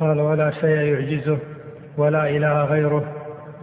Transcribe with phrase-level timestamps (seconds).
[0.00, 1.38] قال ولا شيء يعجزه
[1.96, 3.04] ولا إله غيره.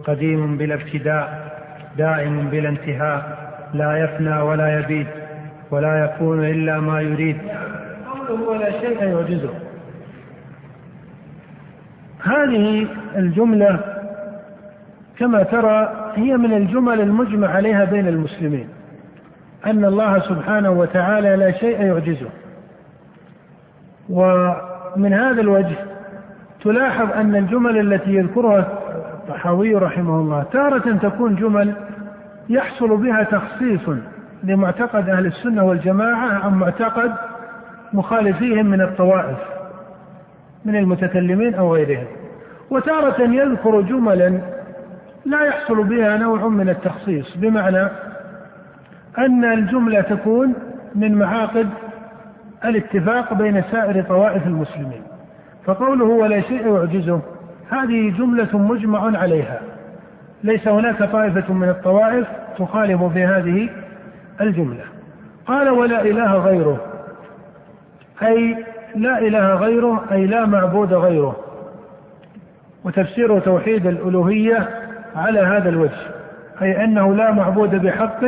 [0.04, 1.52] قديم بلا ابتداء
[1.98, 5.06] دائم بلا انتهاء لا يفنى ولا يبيد
[5.70, 7.36] ولا يكون إلا ما يريد.
[8.28, 9.54] قوله ولا شيء يعجزه.
[12.24, 12.86] هذه
[13.16, 13.80] الجملة
[15.18, 18.68] كما ترى هي من الجمل المجمع عليها بين المسلمين
[19.66, 22.28] أن الله سبحانه وتعالى لا شيء يعجزه.
[24.10, 25.91] ومن هذا الوجه
[26.64, 28.66] تلاحظ أن الجمل التي يذكرها
[29.14, 31.74] الطحاوي رحمه الله تارة تكون جمل
[32.48, 33.88] يحصل بها تخصيص
[34.44, 37.12] لمعتقد أهل السنة والجماعة عن معتقد
[37.92, 39.38] مخالفيهم من الطوائف
[40.64, 42.06] من المتكلمين أو غيرهم.
[42.70, 44.40] وتارة يذكر جملا
[45.26, 47.88] لا يحصل بها نوع من التخصيص بمعنى
[49.18, 50.54] أن الجملة تكون
[50.94, 51.68] من معاقد
[52.64, 55.02] الاتفاق بين سائر طوائف المسلمين.
[55.66, 57.20] فقوله ولا شيء يعجزه.
[57.70, 59.60] هذه جملة مجمع عليها.
[60.44, 62.26] ليس هناك طائفة من الطوائف
[62.58, 63.68] تخالف في هذه
[64.40, 64.84] الجملة.
[65.46, 66.80] قال ولا إله غيره.
[68.22, 68.64] أي
[68.94, 71.36] لا إله غيره أي لا معبود غيره.
[72.84, 74.68] وتفسير توحيد الألوهية
[75.16, 76.00] على هذا الوجه.
[76.62, 78.24] أي أنه لا معبود بحق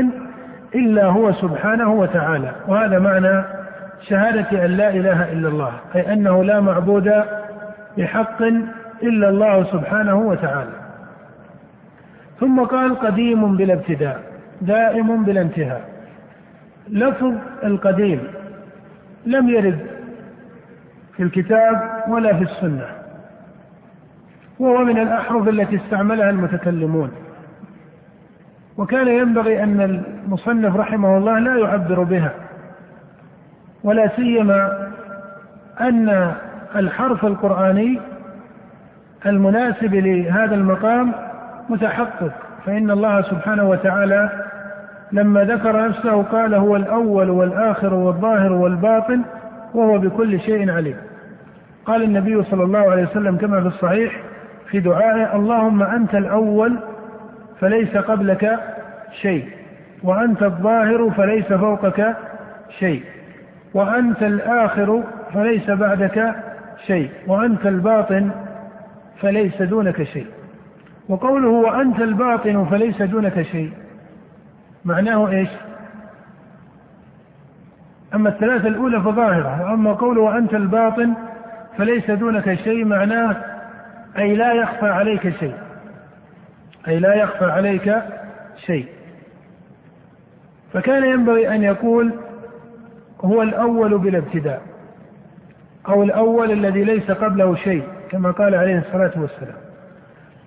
[0.75, 2.53] إلا هو سبحانه وتعالى.
[2.69, 3.45] وهذا معنى
[4.01, 7.25] شهادة أن لا إله إلا الله أي أنه لا معبود
[7.99, 8.43] بحق
[9.03, 10.71] إلا الله سبحانه وتعالى.
[12.41, 14.21] ثم قال قديم بلا ابتداء
[14.61, 15.83] دائم بلا انتهاء.
[16.89, 17.33] لفظ
[17.65, 18.21] القديم
[19.27, 19.79] لم يرد
[21.17, 22.87] في الكتاب ولا في السنة
[24.59, 27.11] وهو من الأحرف التي استعملها المتكلمون.
[28.79, 32.33] وكان ينبغي أن المصنف رحمه الله لا يعبر بها.
[33.85, 34.89] ولا سيما
[35.81, 36.33] أن
[36.77, 38.01] الحرف القرآني
[39.27, 41.13] المناسب لهذا المقام
[41.69, 42.33] متحقق
[42.67, 44.29] فإن الله سبحانه وتعالى
[45.13, 49.23] لما ذكر نفسه قال هو الأول والآخر والظاهر والباطن
[49.75, 50.97] وهو بكل شيء عليم.
[51.87, 54.21] قال النبي صلى الله عليه وسلم كما في الصحيح
[54.71, 56.79] في دعائه اللهم أنت الأول
[57.61, 58.59] فليس قبلك
[59.23, 59.49] شيء
[60.03, 62.17] وأنت الظاهر فليس فوقك
[62.79, 63.03] شيء.
[63.75, 65.03] وأنت الآخر
[65.35, 66.35] فليس بعدك
[66.87, 68.31] شيء وأنت الباطن
[69.21, 70.27] فليس دونك شيء.
[71.09, 73.73] وقوله وأنت الباطن فليس دونك شيء
[74.85, 75.49] معناه إيش؟
[78.15, 81.15] أما الثلاثة الأولى فظاهرة وأما قوله وأنت الباطن
[81.79, 83.37] فليس دونك شيء معناه
[84.19, 85.55] أي لا يخفى عليك شيء.
[86.89, 87.95] أي لا يخفى عليك
[88.67, 88.87] شيء.
[90.73, 92.13] فكان ينبغي أن يقول
[93.25, 94.63] هو الأول بلا ابتداء
[95.89, 99.57] أو الأول الذي ليس قبله شيء كما قال عليه الصلاة والسلام.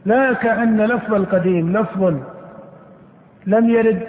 [0.06, 2.14] لا كأن لفظ القديم لفظ
[3.46, 4.08] لم يرد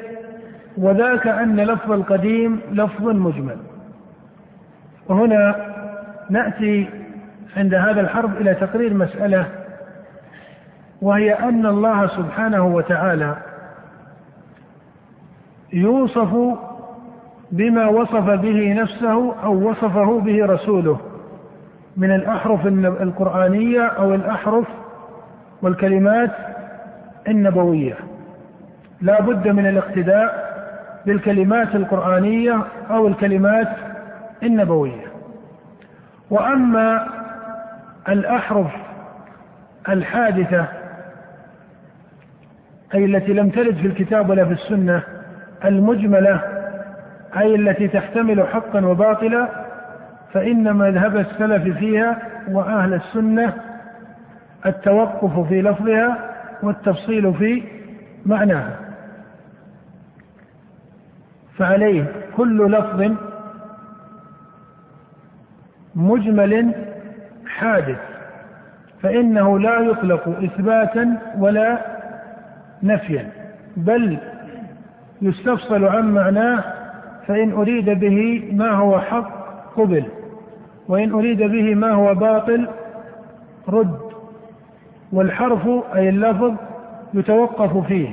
[0.79, 3.56] وذاك أن لفظ القديم لفظ مجمل.
[5.09, 5.56] وهنا
[6.31, 6.91] نأتي
[7.56, 9.47] عند هذا الحرف إلى تقرير مسألة
[11.03, 13.37] وهي أن الله سبحانه وتعالى
[15.73, 16.59] يوصف
[17.53, 21.01] بما وصف به نفسه أو وصفه به رسوله
[21.97, 24.67] من الأحرف القرآنية أو الأحرف
[25.63, 26.31] والكلمات
[27.29, 27.95] النبوية.
[29.01, 30.49] لا بد من الاقتداء
[31.07, 32.59] بالكلمات القرآنية
[32.91, 33.69] أو الكلمات
[34.43, 35.07] النبوية.
[36.31, 37.07] وأما
[38.09, 38.71] الأحرف
[39.89, 40.67] الحادثة
[42.95, 45.03] أي التي لم ترد في الكتاب ولا في السنة
[45.65, 46.58] المجملة
[47.38, 49.49] أي التي تحتمل حقا وباطلا
[50.32, 52.19] فإن مذهب السلف فيها
[52.49, 53.54] وأهل السنة
[54.66, 56.19] التوقف في لفظها
[56.62, 57.62] والتفصيل في
[58.26, 58.76] معناها.
[61.59, 62.04] فعليه
[62.37, 63.12] كل لفظ
[65.94, 66.75] مجمل
[67.47, 67.99] حادث
[69.02, 71.79] فإنه لا يطلق إثباتا ولا
[72.82, 73.31] نفيا
[73.76, 74.19] بل
[75.23, 76.64] يستفصل عن معناه
[77.29, 79.31] فإن أريد به ما هو حق
[79.77, 80.05] قبل
[80.89, 82.69] وإن أريد به ما هو باطل
[83.69, 83.99] رد
[85.13, 86.55] والحرف أي اللفظ
[87.15, 88.09] يتوقف فيه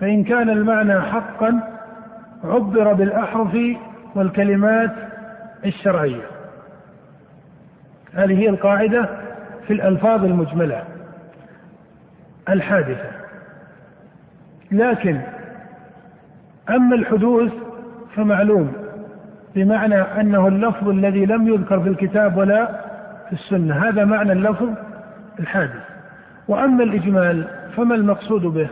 [0.00, 1.60] فإن كان المعنى حقا
[2.44, 3.58] عبر بالأحرف
[4.14, 4.92] والكلمات
[5.64, 6.22] الشرعية.
[8.14, 9.08] هذه هي القاعدة
[9.66, 10.84] في الألفاظ المجملة
[12.48, 13.10] الحادثة.
[14.72, 15.20] لكن
[16.70, 17.52] أما الحدوث
[18.16, 18.72] فمعلوم
[19.54, 22.66] بمعنى أنه اللفظ الذي لم يذكر في الكتاب ولا
[23.26, 24.68] في السنة هذا معنى اللفظ
[25.40, 25.82] الحادث.
[26.48, 28.68] وأما الإجمال فما المقصود به؟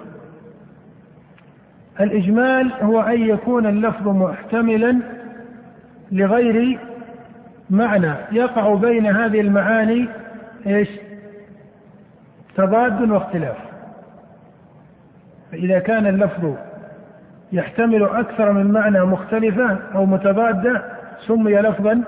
[2.00, 4.98] الإجمال هو أن يكون اللفظ محتملا
[6.12, 6.78] لغير
[7.70, 10.08] معنى يقع بين هذه المعاني
[10.66, 10.88] إيش؟
[12.56, 13.56] تضاد واختلاف.
[15.52, 16.54] فإذا كان اللفظ
[17.54, 20.82] يحتمل أكثر من معنى مختلفة أو متضادة
[21.26, 22.02] سمي لفظا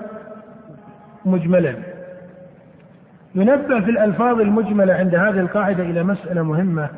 [1.25, 1.73] مجملا.
[3.35, 6.89] ينبه في الألفاظ المجملة عند هذه القاعدة إلى مسألة مهمة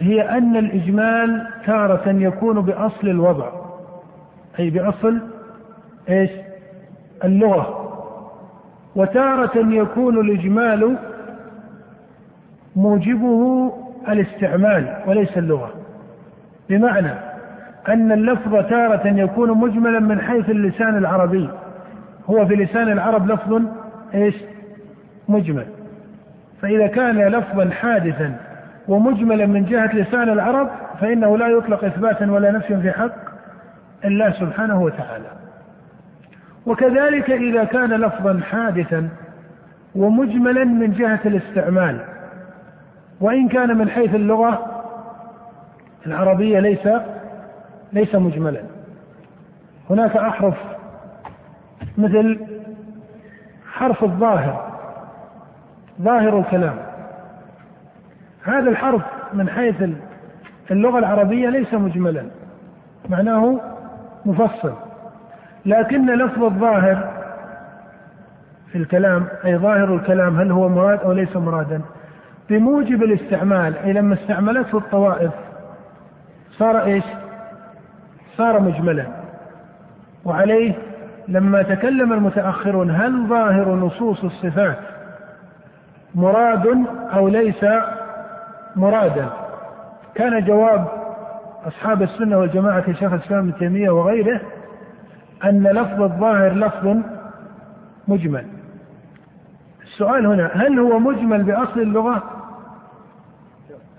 [0.00, 3.52] هي أن الإجمال تارة يكون بأصل الوضع
[4.58, 5.18] أي بأصل
[6.08, 6.30] إيش؟
[7.24, 7.78] اللغة.
[8.96, 10.96] وتارة يكون الإجمال
[12.76, 13.72] موجبه
[14.08, 15.81] الاستعمال وليس اللغة.
[16.70, 17.12] بمعنى
[17.88, 21.48] أن اللفظ تارة يكون مجملا من حيث اللسان العربي.
[22.30, 23.62] هو في لسان العرب لفظ
[24.14, 24.34] إيش؟
[25.28, 25.66] مجمل.
[26.62, 28.34] فإذا كان لفظا حادثا
[28.88, 30.68] ومجملا من جهة لسان العرب
[31.00, 33.14] فإنه لا يطلق إثباتا ولا نفيا في حق
[34.04, 35.28] الله سبحانه وتعالى.
[36.66, 39.08] وكذلك إذا كان لفظا حادثا
[39.94, 42.00] ومجملا من جهة الاستعمال
[43.20, 44.71] وإن كان من حيث اللغة
[46.06, 46.88] العربية ليس
[47.92, 48.62] ليس مجملا.
[49.90, 50.54] هناك أحرف
[51.98, 52.40] مثل
[53.72, 54.72] حرف الظاهر
[56.02, 56.76] ظاهر الكلام.
[58.44, 59.02] هذا الحرف
[59.32, 59.74] من حيث
[60.70, 62.24] اللغة العربية ليس مجملا
[63.08, 63.60] معناه
[64.24, 64.72] مفصل.
[65.66, 67.22] لكن لفظ الظاهر
[68.72, 71.80] في الكلام أي ظاهر الكلام هل هو مراد أو ليس مرادا؟
[72.50, 75.32] بموجب الاستعمال أي لما استعملته الطوائف
[76.58, 77.04] صار إيش؟
[78.36, 79.06] صار مجملا.
[80.24, 80.74] وعليه
[81.28, 84.78] لما تكلم المتأخرون هل ظاهر نصوص الصفات
[86.14, 87.64] مراد أو ليس
[88.76, 89.28] مرادا؟
[90.14, 90.88] كان جواب
[91.66, 94.40] أصحاب السنة والجماعة شيخ الإسلام ابن تيمية وغيره
[95.44, 96.96] أن لفظ الظاهر لفظ
[98.08, 98.46] مجمل.
[99.82, 102.22] السؤال هنا هل هو مجمل بأصل اللغة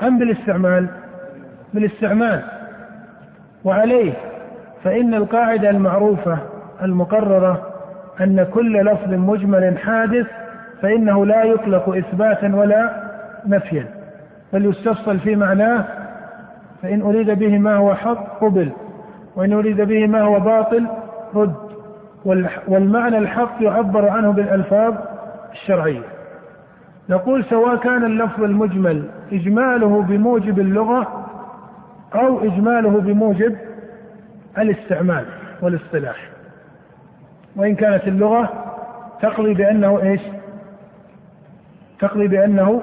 [0.04, 0.88] أم بالاستعمال؟
[1.74, 2.42] بالاستعمال
[3.64, 4.14] وعليه
[4.84, 6.38] فإن القاعدة المعروفة
[6.84, 7.68] المقررة
[8.22, 10.28] أن كل لفظ مجمل حادث
[10.82, 13.04] فإنه لا يطلق إثباتا ولا
[13.48, 13.86] نفيا.
[14.54, 15.86] بل يستفصل في معناه
[16.82, 18.72] فإن أريد به ما هو حق قبل
[19.36, 20.88] وإن أريد به ما هو باطل
[21.36, 21.56] رد.
[22.68, 24.94] والمعنى الحق يعبر عنه بالألفاظ
[25.52, 26.02] الشرعية.
[27.10, 31.26] نقول سواء كان اللفظ المجمل إجماله بموجب اللغة
[32.16, 33.58] أو إجماله بموجب
[34.58, 35.26] الاستعمال
[35.62, 36.30] والاصطلاح.
[37.56, 38.50] وإن كانت اللغة
[39.22, 40.22] تقضي بأنه إيش؟
[42.00, 42.82] تقضي بأنه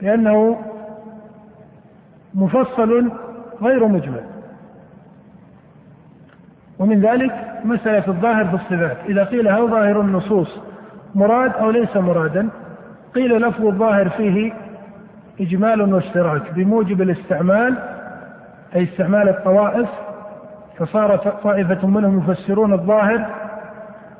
[0.00, 0.58] بأنه
[2.34, 3.10] مفصل
[3.62, 4.24] غير مجمل.
[6.78, 7.32] ومن ذلك
[7.64, 8.96] مسألة الظاهر في الصفات.
[9.08, 10.58] إذا قيل هل ظاهر النصوص
[11.14, 12.48] مراد أو ليس مرادا
[13.14, 14.52] قيل لفظ الظاهر فيه
[15.40, 17.93] إجمال واشتراك بموجب الاستعمال
[18.76, 19.88] أي استعمال الطوائف
[20.78, 23.26] فصار طائفة منهم يفسرون الظاهر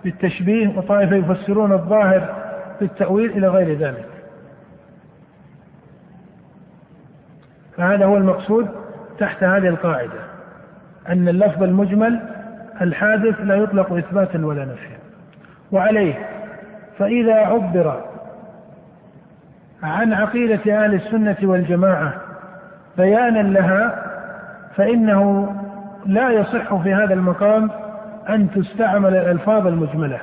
[0.05, 2.35] بالتشبيه وطائفة يفسرون الظاهر
[2.81, 4.09] بالتأويل إلى غير ذلك.
[7.76, 8.69] فهذا هو المقصود
[9.19, 10.21] تحت هذه القاعدة
[11.09, 12.21] أن اللفظ المجمل
[12.81, 14.99] الحادث لا يطلق إثباتا ولا نفيا.
[15.73, 16.14] وعليه
[16.99, 18.05] فإذا عبر
[19.83, 22.14] عن عقيدة أهل السنة والجماعة
[22.97, 24.13] بيانا لها
[24.76, 25.52] فإنه
[26.07, 27.71] لا يصح في هذا المقام
[28.28, 30.19] أن تستعمل الألفاظ المجملة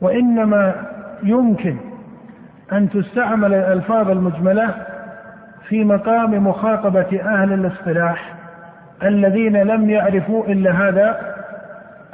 [0.00, 0.74] وإنما
[1.22, 1.76] يمكن
[2.72, 4.74] أن تستعمل الألفاظ المجملة
[5.68, 8.34] في مقام مخاطبة أهل الاصطلاح
[9.02, 11.34] الذين لم يعرفوا إلا هذا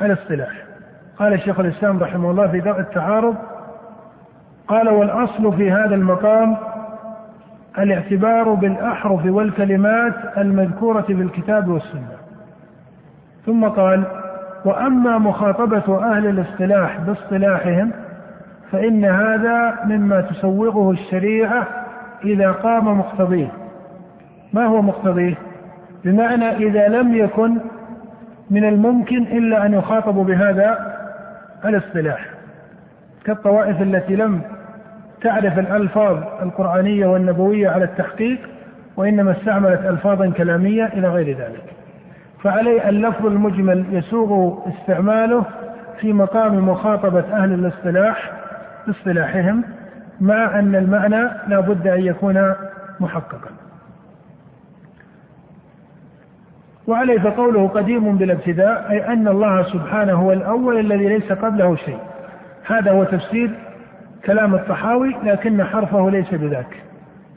[0.02, 0.50] الاصطلاح.
[1.18, 3.36] قال الشيخ الإسلام رحمه الله في درء التعارض
[4.68, 6.56] قال والأصل في هذا المقام
[7.78, 12.16] الاعتبار بالأحرف والكلمات المذكورة في الكتاب والسنة.
[13.46, 14.04] ثم قال
[14.64, 17.92] وأما مخاطبة أهل الاصطلاح باصطلاحهم
[18.72, 21.66] فإن هذا مما تسوغه الشريعة
[22.24, 23.48] إذا قام مقتضيه.
[24.52, 25.34] ما هو مقتضيه؟
[26.04, 27.58] بمعنى إذا لم يكن
[28.50, 30.96] من الممكن إلا أن يخاطبوا بهذا
[31.64, 32.26] الاصطلاح
[33.24, 34.40] كالطوائف التي لم
[35.26, 38.38] تعرف الألفاظ القرآنية والنبوية على التحقيق
[38.96, 41.64] وإنما استعملت ألفاظا كلامية إلى غير ذلك.
[42.42, 45.44] فعليه اللفظ المجمل يسوغ استعماله
[46.00, 48.32] في مقام مخاطبة أهل الاصطلاح
[48.86, 49.64] باصطلاحهم
[50.20, 52.54] مع أن المعنى لا بد أن يكون
[53.00, 53.50] محققا.
[56.86, 61.98] وعليه فقوله قديم بلا ابتداء أي أن الله سبحانه هو الأول الذي ليس قبله شيء.
[62.66, 63.65] هذا هو تفسير
[64.26, 66.76] كلام الطحاوي لكن حرفه ليس بذاك.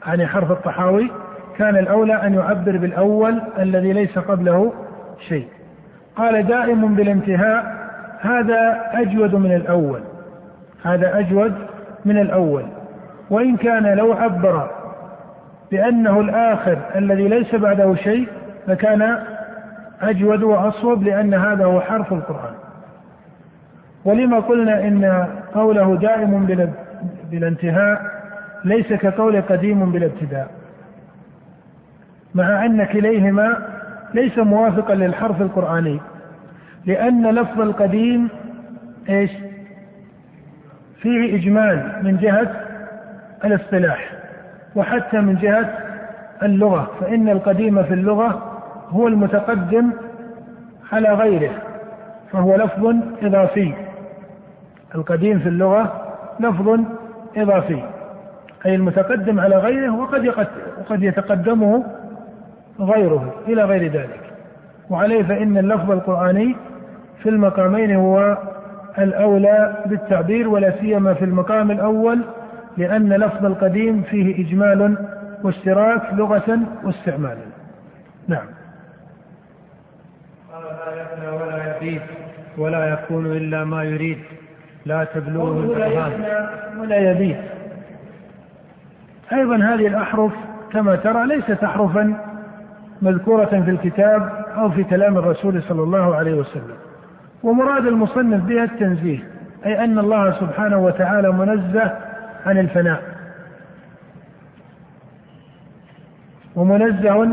[0.06, 1.10] يعني حرف الطحاوي
[1.58, 4.72] كان الأولى أن يعبر بالأول الذي ليس قبله
[5.28, 5.48] شيء.
[6.16, 7.88] قال دائم بالانتهاء
[8.20, 10.00] هذا أجود من الأول.
[10.84, 11.54] هذا أجود
[12.04, 12.64] من الأول.
[13.30, 14.70] وإن كان لو عبر
[15.70, 18.28] بأنه الآخر الذي ليس بعده شيء
[18.68, 19.18] لكان
[20.02, 22.54] أجود وأصوب لأن هذا هو حرف القرآن.
[24.04, 26.46] ولما قلنا إن قوله دائم
[27.30, 28.02] بلا انتهاء
[28.64, 30.50] ليس كقول قديم بلا ابتداء.
[32.34, 33.56] مع أن كليهما
[34.14, 36.00] ليس موافقا للحرف القرآني.
[36.86, 38.28] لأن لفظ القديم
[39.08, 39.30] إيش؟
[41.02, 42.50] فيه إجمال من جهة
[43.44, 44.12] الاصطلاح
[44.76, 45.74] وحتى من جهة
[46.42, 49.90] اللغة فإن القديم في اللغة هو المتقدم
[50.92, 51.50] على غيره
[52.32, 53.74] فهو لفظ إضافي.
[54.94, 56.02] القديم في اللغة
[56.40, 56.80] لفظ
[57.36, 57.82] إضافي
[58.66, 60.34] أي المتقدم على غيره وقد
[60.80, 61.84] وقد يتقدمه
[62.80, 64.20] غيره إلى غير ذلك
[64.90, 66.56] وعليه فإن اللفظ القرآني
[67.22, 68.38] في المقامين هو
[68.98, 72.20] الأولى بالتعبير ولا سيما في المقام الأول
[72.76, 74.96] لأن لفظ القديم فيه إجمال
[75.42, 77.46] واشتراك لغة واستعمالا.
[78.28, 78.46] نعم.
[80.52, 82.02] قال لا يفنى ولا يبيد
[82.58, 84.18] ولا يكون إلا ما يريد
[84.86, 86.46] لا تبلغه الأذهان
[86.80, 87.36] ولا يبيد
[89.32, 90.32] أيضا هذه الأحرف
[90.72, 92.14] كما ترى ليست أحرفا
[93.02, 96.76] مذكورة في الكتاب أو في كلام الرسول صلى الله عليه وسلم.
[97.42, 99.18] ومراد المصنف بها التنزيه
[99.66, 101.96] أي أن الله سبحانه وتعالى منزه
[102.46, 103.02] عن الفناء.
[106.56, 107.28] ومنزه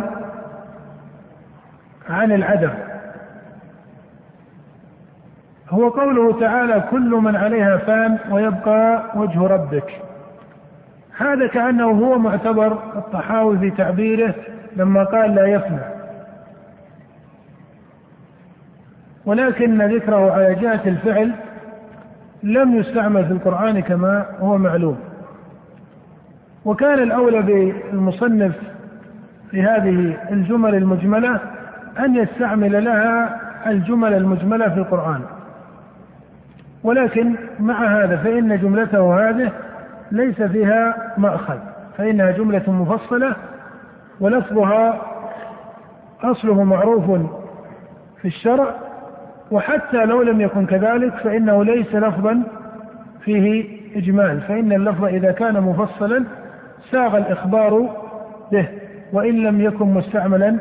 [2.09, 2.86] عن العدم.
[5.77, 10.01] هو قوله تعالى كل من عليها فان ويبقى وجه ربك.
[11.17, 14.33] هذا كأنه هو معتبر الطحاوي في تعبيره
[14.75, 15.79] لما قال لا يفنى.
[19.25, 21.31] ولكن ذكره على جهة الفعل
[22.43, 24.99] لم يستعمل في القرآن كما هو معلوم.
[26.65, 28.55] وكان الأولى بالمصنف
[29.51, 31.39] في هذه الجمل المجملة
[31.99, 35.21] أن يستعمل لها الجمل المجملة في القرآن.
[36.83, 39.51] ولكن مع هذا فإن جملته هذه
[40.11, 41.57] ليس فيها مأخذ
[41.97, 43.35] فإنها جملة مفصلة
[44.19, 45.01] ولفظها
[46.23, 47.21] أصله معروف
[48.21, 48.75] في الشرع
[49.51, 52.43] وحتى لو لم يكن كذلك فإنه ليس لفظا
[53.21, 56.23] فيه إجمال فإن اللفظ إذا كان مفصلا
[56.91, 57.89] ساغ الإخبار
[58.51, 58.67] به
[59.13, 60.57] وإن لم يكن مستعملا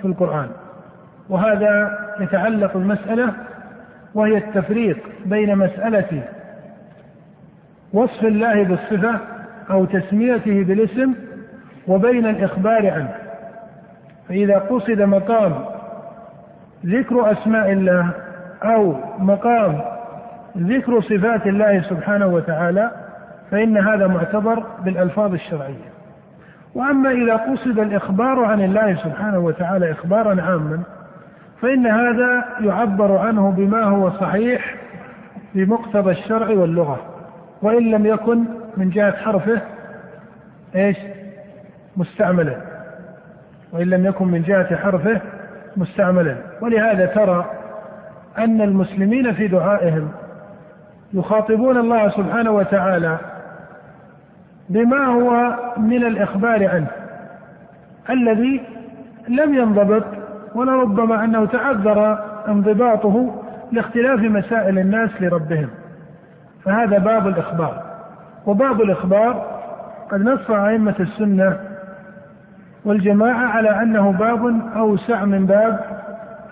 [0.00, 0.48] في القرآن.
[1.28, 3.32] وهذا يتعلق المسألة
[4.14, 6.22] وهي التفريق بين مسألة
[7.92, 9.14] وصف الله بالصفة
[9.70, 11.14] أو تسميته بالاسم
[11.88, 13.14] وبين الإخبار عنه.
[14.28, 15.64] فإذا قصد مقام
[16.86, 18.10] ذكر أسماء الله
[18.62, 19.80] أو مقام
[20.58, 22.90] ذكر صفات الله سبحانه وتعالى
[23.50, 25.90] فإن هذا معتبر بالألفاظ الشرعية.
[26.74, 30.82] وأما إذا قصد الإخبار عن الله سبحانه وتعالى إخبارا عاما
[31.62, 34.74] فإن هذا يعبر عنه بما هو صحيح
[35.54, 36.98] بمقتضى الشرع واللغة.
[37.62, 38.44] وإن لم يكن
[38.76, 39.60] من جهة حرفه
[40.76, 40.96] إيش؟
[41.96, 42.56] مستعملا.
[43.72, 45.20] وإن لم يكن من جهة حرفه
[45.76, 46.36] مستعملا.
[46.60, 47.50] ولهذا ترى
[48.38, 50.08] أن المسلمين في دعائهم
[51.12, 53.18] يخاطبون الله سبحانه وتعالى
[54.68, 56.86] بما هو من الإخبار عنه
[58.10, 58.60] الذي
[59.28, 60.04] لم ينضبط
[60.54, 63.42] ولربما أنه تعذر انضباطه
[63.72, 65.68] لاختلاف مسائل الناس لربهم.
[66.64, 67.82] فهذا باب الإخبار.
[68.46, 69.60] وباب الإخبار
[70.10, 71.56] قد نص أئمة السنة
[72.84, 75.80] والجماعة على أنه باب أوسع من باب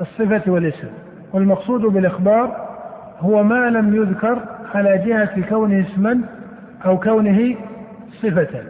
[0.01, 0.89] الصفة والاسم.
[1.33, 2.69] والمقصود بالإخبار
[3.21, 4.39] هو ما لم يذكر
[4.75, 6.21] على جهة كونه اسما
[6.87, 7.57] أو كونه
[8.23, 8.63] صفة.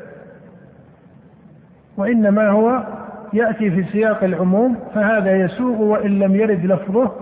[1.96, 2.82] وإنما هو
[3.32, 7.12] يأتي في سياق العموم فهذا يسوغ وإن لم يرد لفظه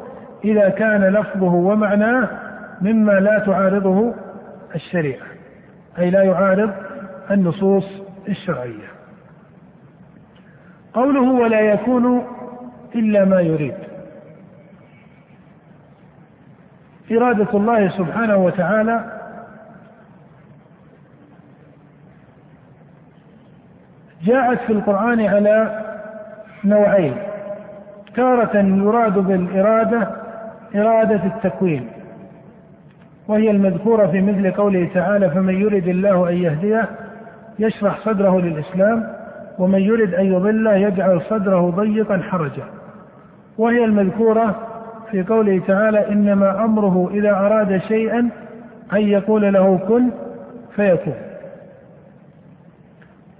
[0.45, 2.29] إذا كان لفظه ومعناه
[2.81, 4.15] مما لا تعارضه
[4.75, 5.27] الشريعة
[5.99, 6.73] أي لا يعارض
[7.31, 7.85] النصوص
[8.29, 8.89] الشرعية.
[10.95, 12.27] قوله ولا يكون
[12.95, 13.75] إلا ما يريد.
[17.13, 19.17] إرادة الله سبحانه وتعالى
[24.23, 25.86] جاءت في القرآن على
[26.65, 27.15] نوعين.
[28.17, 30.09] تارة يراد بالإرادة
[30.75, 31.89] إرادة التكوين.
[33.29, 36.89] وهي المذكورة في مثل قوله تعالى فمن يرد الله أن يهديه
[37.59, 39.13] يشرح صدره للإسلام
[39.59, 42.65] ومن يرد أن يضله يجعل صدره ضيقا حرجا.
[43.59, 44.55] وهي المذكورة
[45.11, 48.19] في قوله تعالى إنما أمره إذا أراد شيئا
[48.93, 50.11] أن يقول له كن
[50.77, 51.15] فيكون.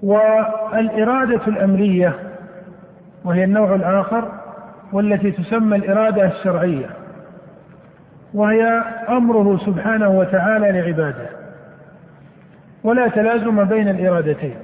[0.03, 2.15] والإرادة الأمرية
[3.27, 4.33] وهي النوع الآخر
[4.93, 6.87] والتي تسمى الإرادة الشرعية
[8.35, 8.65] وهي
[9.09, 11.29] أمره سبحانه وتعالى لعباده
[12.85, 14.55] ولا تلازم بين الإرادتين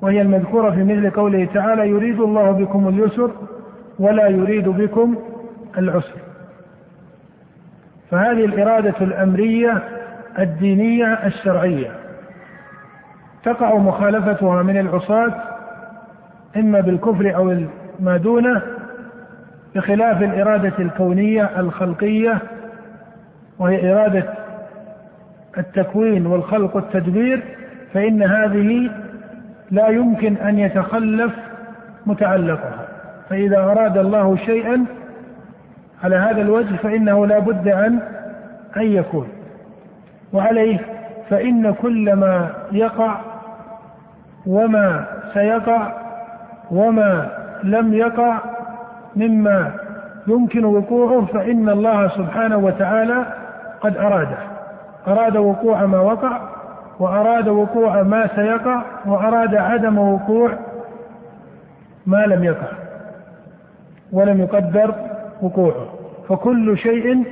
[0.00, 3.30] وهي المذكورة في مثل قوله تعالى يريد الله بكم اليسر
[3.98, 5.16] ولا يريد بكم
[5.78, 6.18] العسر
[8.10, 9.82] فهذه الإرادة الأمرية
[10.38, 11.90] الدينية الشرعية
[13.44, 15.51] تقع مخالفتها من العصاة
[16.56, 17.56] إما بالكفر أو
[18.00, 18.62] ما دونه
[19.74, 22.38] بخلاف الإرادة الكونية الخلقية
[23.58, 24.24] وهي إرادة
[25.58, 27.42] التكوين والخلق والتدبير
[27.94, 28.90] فإن هذه
[29.70, 31.32] لا يمكن أن يتخلف
[32.06, 32.88] متعلقها.
[33.30, 34.84] فإذا أراد الله شيئا
[36.04, 37.98] على هذا الوجه فإنه لا بد أن
[38.76, 39.28] أن يكون.
[40.32, 40.78] وعليه
[41.30, 43.20] فإن كل ما يقع
[44.46, 46.01] وما سيقع
[46.72, 47.28] وما
[47.62, 48.38] لم يقع
[49.16, 49.72] مما
[50.26, 53.26] يمكن وقوعه فإن الله سبحانه وتعالى
[53.80, 54.38] قد أراده.
[55.08, 56.40] أراد وقوع ما وقع
[56.98, 60.50] وأراد وقوع ما سيقع وأراد عدم وقوع
[62.06, 62.68] ما لم يقع
[64.12, 64.94] ولم يقدر
[65.42, 65.86] وقوعه.
[66.28, 67.24] فكل شيء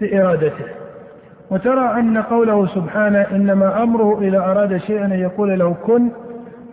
[0.00, 0.64] بإرادته.
[1.50, 6.08] وترى أن قوله سبحانه إنما أمره إذا أراد شيئا أن يقول له كن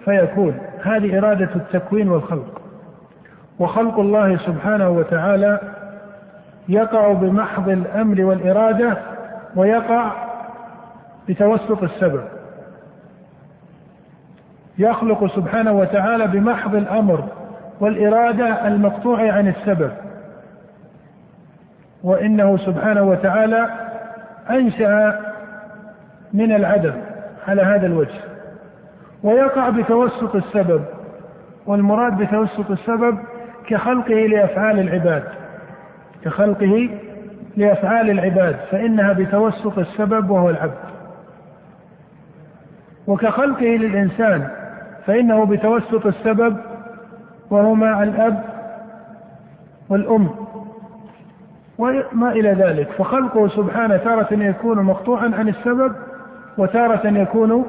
[0.06, 0.54] فيكون.
[0.88, 2.62] هذه إرادة التكوين والخلق.
[3.60, 5.60] وخلق الله سبحانه وتعالى
[6.70, 8.98] يقع بمحض الأمر والإرادة
[9.56, 10.12] ويقع
[11.30, 12.24] بتوسط السبب.
[14.78, 17.24] يخلق سبحانه وتعالى بمحض الأمر
[17.80, 19.92] والإرادة المقطوع عن السبب.
[22.04, 23.70] وإنه سبحانه وتعالى
[24.50, 25.20] أنشأ
[26.34, 26.94] من العدم
[27.48, 28.25] على هذا الوجه.
[29.26, 30.82] ويقع بتوسط السبب
[31.66, 33.18] والمراد بتوسط السبب
[33.68, 35.24] كخلقه لأفعال العباد.
[36.26, 36.90] كخلقه
[37.58, 40.78] لأفعال العباد فإنها بتوسط السبب وهو العبد.
[43.08, 44.48] وكخلقه للإنسان
[45.06, 46.58] فإنه بتوسط السبب
[47.50, 48.44] وهما الأب
[49.90, 50.30] والأم
[51.78, 52.88] وما إلى ذلك.
[52.92, 55.96] فخلقه سبحانه تارة يكون مقطوعا عن السبب
[56.58, 57.66] وتارة يكون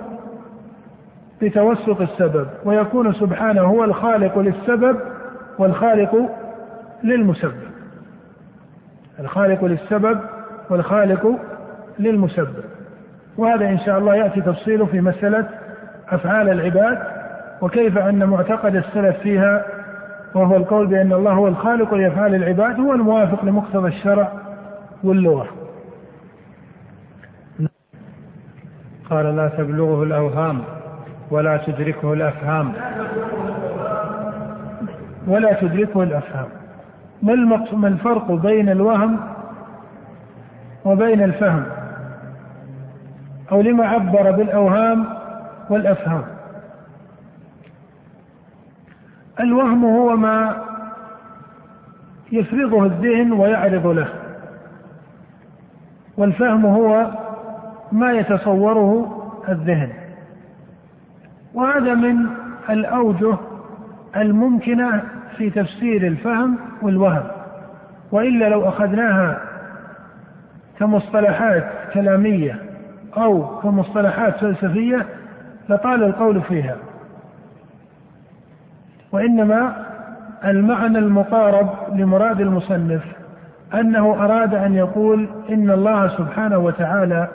[1.42, 4.96] بتوسط السبب ويكون سبحانه هو الخالق للسبب
[5.58, 6.30] والخالق
[7.04, 7.66] للمسبب.
[9.20, 10.20] الخالق للسبب
[10.70, 11.38] والخالق
[11.98, 12.64] للمسبب.
[13.36, 15.48] وهذا إن شاء الله يأتي تفصيله في مسألة
[16.08, 16.98] أفعال العباد
[17.62, 19.64] وكيف أن معتقد السلف فيها
[20.34, 24.32] وهو القول بأن الله هو الخالق لأفعال العباد هو الموافق لمقتضى الشرع
[25.04, 25.48] واللغة.
[29.10, 30.62] قال لا تبلغه الأوهام.
[31.30, 32.72] ولا تدركه الأفهام.
[35.26, 36.48] ولا تدركه الأفهام.
[37.22, 39.20] ما الفرق بين الوهم
[40.84, 41.64] وبين الفهم؟
[43.52, 45.04] أو لما عبر بالأوهام
[45.70, 46.24] والأفهام.
[49.40, 50.56] الوهم هو ما
[52.32, 54.08] يفرضه الذهن ويعرض له.
[56.16, 57.10] والفهم هو
[57.92, 59.12] ما يتصوره
[59.48, 60.05] الذهن.
[61.56, 62.26] وهذا من
[62.70, 63.36] الأوجه
[64.16, 65.02] الممكنة
[65.36, 67.22] في تفسير الفهم والوهم.
[68.12, 69.40] وإلا لو أخذناها
[70.78, 71.64] كمصطلحات
[71.94, 72.58] كلامية
[73.16, 75.06] أو كمصطلحات فلسفية
[75.68, 76.76] لطال القول فيها.
[79.12, 79.86] وإنما
[80.44, 83.02] المعنى المقارب لمراد المصنف
[83.74, 87.28] أنه أراد أن يقول إن الله سبحانه وتعالى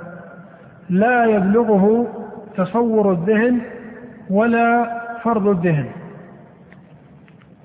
[0.89, 2.07] لا يبلغه
[2.57, 3.61] تصور الذهن
[4.31, 5.85] ولا فرض الذهن.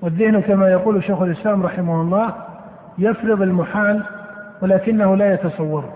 [0.01, 2.33] والذهن كما يقول شيخ الإسلام رحمه الله
[2.97, 4.03] يفرض المحال
[4.61, 5.93] ولكنه لا يتصوره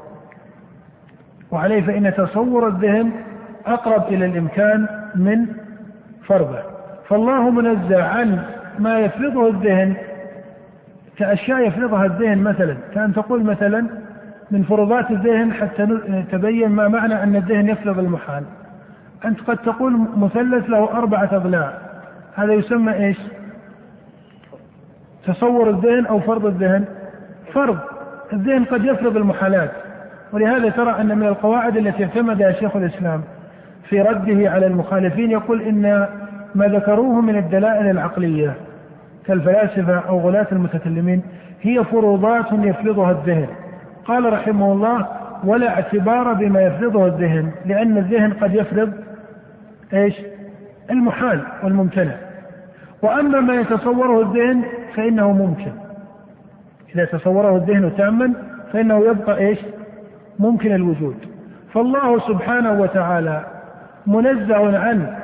[1.52, 3.12] وعليه فإن تصور الذهن
[3.66, 5.46] أقرب إلى الإمكان من
[6.26, 6.60] فرضه.
[7.08, 8.44] فالله منزه عن
[8.80, 9.96] ما يفرضه الذهن
[11.18, 12.78] كأشياء يفرضها الذهن مثلا.
[12.94, 13.88] كأن تقول مثلا
[14.52, 15.88] من فروضات الذهن حتى
[16.32, 18.44] تبين ما معنى أن الذهن يفرض المحال.
[19.26, 21.74] أنت قد تقول مثلث له أربعة أضلاع
[22.36, 23.18] هذا يسمى إيش؟
[25.28, 26.86] تصور الذهن أو فرض الذهن.
[27.54, 27.78] فرض.
[28.34, 29.72] الذهن قد يفرض المحالات.
[30.34, 33.22] ولهذا ترى أن من القواعد التي اعتمدها شيخ الإسلام
[33.90, 36.08] في رده على المخالفين يقول إن
[36.56, 38.54] ما ذكروه من الدلائل العقلية
[39.26, 41.22] كالفلاسفة أو غلاة المتكلمين
[41.62, 43.48] هي فروضات يفرضها الذهن.
[44.06, 45.08] قال رحمه الله
[45.44, 48.94] ولا اعتبار بما يفرضه الذهن لأن الذهن قد يفرض
[49.94, 50.14] إيش؟
[50.90, 52.16] المحال والممتنع
[53.02, 54.64] وأما ما يتصوره الذهن
[54.96, 55.72] فإنه ممكن
[56.96, 58.34] إذا تصوره الذهن تاما
[58.74, 59.60] فإنه يبقى إيش؟
[60.40, 61.16] ممكن الوجود
[61.74, 63.46] فالله سبحانه وتعالى
[64.08, 65.18] منزه عن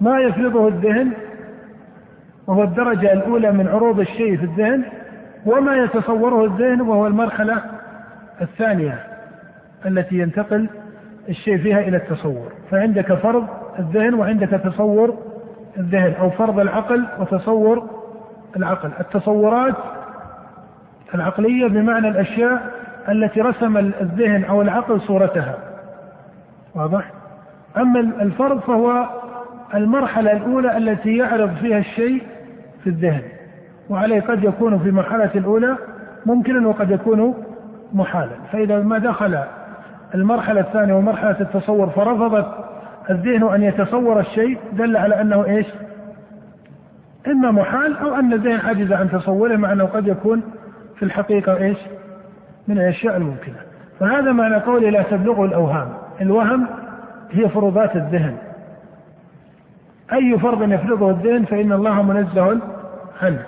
[0.00, 1.12] ما يفرضه الذهن
[2.46, 4.84] وهو الدرجة الأولى من عروض الشيء في الذهن
[5.46, 7.62] وما يتصوره الذهن وهو المرحلة
[8.40, 8.98] الثانية
[9.86, 10.68] التي ينتقل
[11.28, 12.52] الشيء فيها إلى التصور.
[12.70, 13.46] فعندك فرض
[13.78, 15.14] الذهن وعندك تصور
[15.78, 17.86] الذهن أو فرض العقل وتصور
[18.56, 18.90] العقل.
[19.00, 19.74] التصورات
[21.14, 22.72] العقلية بمعنى الأشياء
[23.08, 25.54] التي رسم الذهن أو العقل صورتها.
[26.74, 27.10] واضح؟
[27.76, 29.08] أما الفرض فهو
[29.74, 32.22] المرحلة الأولى التي يعرض فيها الشيء
[32.84, 33.22] في الذهن.
[33.90, 35.76] وعليه قد يكون في المرحلة الأولى
[36.26, 37.34] ممكنا وقد يكون
[37.92, 38.34] محالا.
[38.52, 39.38] فإذا ما دخل
[40.14, 42.46] المرحلة الثانية ومرحلة التصور فرفضت
[43.10, 45.66] الذهن أن يتصور الشيء دل على أنه إيش؟
[47.26, 50.42] إما محال أو أن الذهن عجز عن تصوره مع أنه قد يكون
[50.96, 51.78] في الحقيقة إيش؟
[52.68, 53.56] من الأشياء الممكنة.
[54.00, 55.88] فهذا معنى قولي لا تبلغه الأوهام.
[56.20, 56.66] الوهم
[57.30, 58.36] هي فروضات الذهن.
[60.12, 62.60] أي فرض يفرضه الذهن فإن الله منزه
[63.22, 63.42] عنه.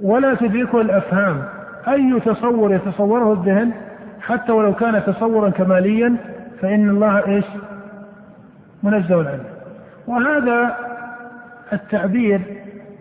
[0.00, 1.44] ولا تدركه الأفهام.
[1.88, 3.72] أي تصور يتصوره الذهن
[4.22, 6.16] حتى ولو كان تصورا كماليا
[6.60, 7.44] فإن الله إيش؟
[8.82, 9.44] منزه عنه
[10.06, 10.76] وهذا
[11.72, 12.40] التعبير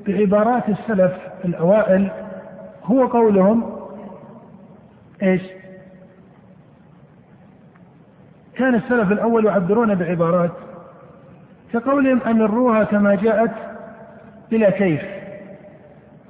[0.07, 1.12] بعبارات السلف
[1.45, 2.12] الأوائل
[2.84, 3.71] هو قولهم
[5.23, 5.41] إيش؟
[8.55, 10.51] كان السلف الأول يعبرون بعبارات
[11.73, 13.51] كقولهم الروح كما جاءت
[14.51, 15.01] بلا كيف.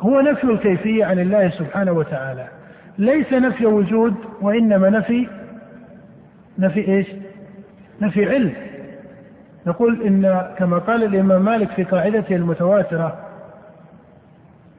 [0.01, 2.47] هو نفي الكيفية عن الله سبحانه وتعالى.
[2.97, 5.27] ليس نفي وجود وإنما نفي
[6.59, 7.07] نفي إيش؟
[8.01, 8.53] نفي علم.
[9.67, 13.17] نقول إن كما قال الإمام مالك في قاعدته المتواترة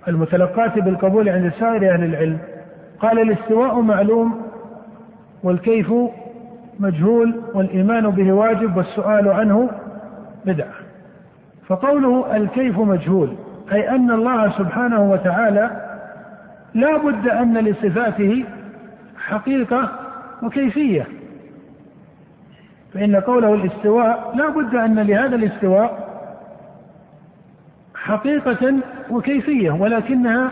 [0.09, 2.39] المتلقاة بالقبول عند سائر أهل العلم
[3.01, 4.43] قال الاستواء معلوم
[5.43, 5.93] والكيف
[6.81, 9.71] مجهول والإيمان به واجب والسؤال عنه
[10.45, 10.73] بدعة.
[11.67, 13.37] فقوله الكيف مجهول
[13.73, 15.92] أي أن الله سبحانه وتعالى
[16.75, 18.45] لا بد أن لصفاته
[19.19, 19.91] حقيقة
[20.43, 21.07] وكيفية.
[22.95, 26.13] فإن قوله الاستواء لا بد أن لهذا الاستواء
[27.95, 28.75] حقيقة
[29.11, 30.51] وكيفية ولكنها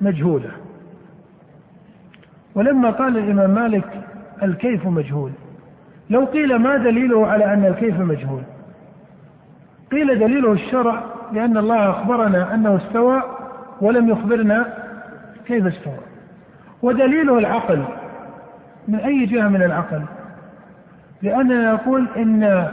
[0.00, 0.50] مجهولة.
[2.54, 3.84] ولما قال الإمام مالك
[4.42, 5.30] الكيف مجهول
[6.10, 8.42] لو قيل ما دليله على أن الكيف مجهول؟
[9.92, 13.22] قيل دليله الشرع لأن الله أخبرنا أنه استوى
[13.80, 14.79] ولم يخبرنا
[15.50, 15.98] كيف استوى
[16.82, 17.84] ودليله العقل
[18.88, 20.02] من أي جهة من العقل
[21.22, 22.68] لأننا نقول إن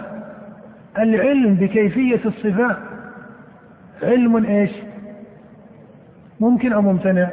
[0.97, 2.77] العلم بكيفية الصفات
[4.03, 4.71] علم إيش؟
[6.39, 7.29] ممكن أو ممتنع؟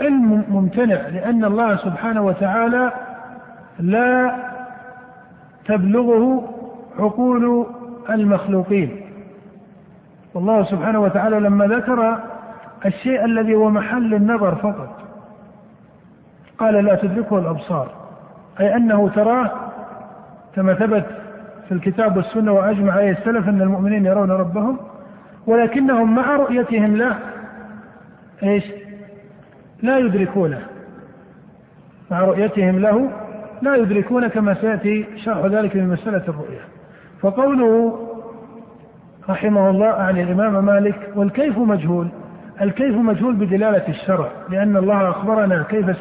[0.00, 2.92] علم ممتنع لأن الله سبحانه وتعالى
[3.78, 4.36] لا
[5.66, 6.52] تبلغه
[6.98, 7.66] عقول
[8.10, 9.00] المخلوقين
[10.34, 12.18] والله سبحانه وتعالى لما ذكر
[12.86, 14.98] الشيء الذي هو محل النظر فقط.
[16.58, 17.88] قال لا تدركه الأبصار.
[18.60, 19.50] أي أنه تراه
[20.54, 21.06] كما ثبت
[21.68, 24.78] في الكتاب والسنة وأجمع عليه السلف أن المؤمنين يرون ربهم
[25.46, 27.18] ولكنهم مع رؤيتهم له
[28.42, 28.64] إيش؟
[29.82, 30.60] لا يدركونه
[32.10, 33.10] مع رؤيتهم له
[33.62, 36.60] لا يدركون كما سيأتي شرح ذلك من مسألة الرؤية.
[37.20, 37.98] فقوله
[39.28, 42.08] رحمه الله عن الإمام مالك والكيف مجهول.
[42.60, 45.96] الكيف مجهول بدلالة الشرع؟ لأن الله أخبرنا كيف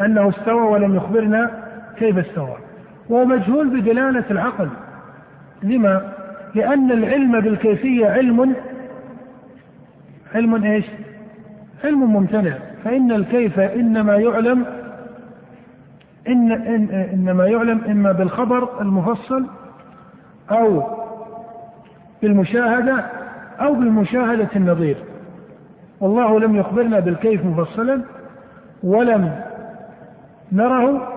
[0.00, 1.50] أنه استوى ولم يخبرنا
[1.96, 2.56] كيف استوى.
[3.08, 4.68] ومجهول بدلالة العقل.
[5.62, 6.12] لما؟
[6.54, 8.54] لأن العلم بالكيفية علم.
[10.34, 10.84] علم إيش؟
[11.84, 12.52] علم ممتنع.
[12.84, 14.64] فإن الكيف إنما يعلم
[16.28, 19.46] إن, إن إنما يعلم إما بالخبر المفصل
[20.50, 20.82] أو
[22.22, 23.04] بالمشاهدة
[23.60, 24.96] أو بالمشاهدة النظير.
[26.00, 28.02] والله لم يخبرنا بالكيف مفصلا
[28.82, 29.40] ولم
[30.52, 31.08] نره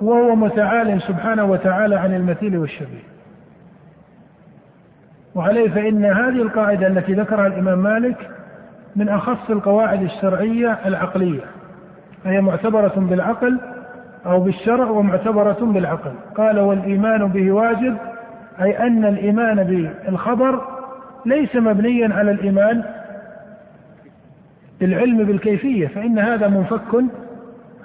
[0.00, 3.08] وهو متعال سبحانه وتعالى عن المثيل والشبيه.
[5.34, 8.30] وعليه فإن هذه القاعدة التي ذكرها الإمام مالك
[8.96, 11.40] من أخص القواعد الشرعية العقلية
[12.24, 13.60] فهي معتبرة بالعقل
[14.26, 16.12] أو بالشرع ومعتبرة بالعقل.
[16.36, 17.96] قال والإيمان به واجب
[18.60, 20.60] أي أن الإيمان بالخبر
[21.26, 22.84] ليس مبنيا على الإيمان
[24.80, 27.04] بالعلم بالكيفية فإن هذا منفك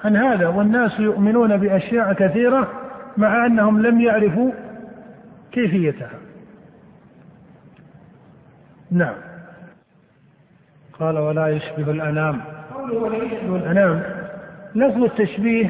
[0.04, 2.68] عن هذا والناس يؤمنون بأشياء كثيرة
[3.18, 4.52] مع أنهم لم يعرفوا
[5.52, 6.10] كيفيتها.
[8.92, 9.16] نعم.
[11.00, 12.42] قال ولا يشبه الأنام.
[12.74, 14.04] قوله ولا يشبه الأنام
[14.76, 15.70] لفظ التشبيه